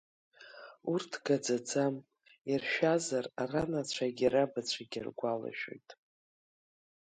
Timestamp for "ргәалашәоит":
5.07-5.89